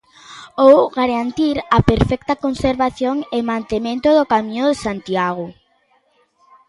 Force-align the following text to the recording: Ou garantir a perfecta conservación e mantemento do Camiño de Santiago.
Ou 0.67 0.75
garantir 0.99 1.55
a 1.77 1.79
perfecta 1.91 2.33
conservación 2.45 3.15
e 3.37 3.39
mantemento 3.51 4.09
do 4.17 4.23
Camiño 4.33 4.63
de 4.69 4.75
Santiago. 4.85 5.45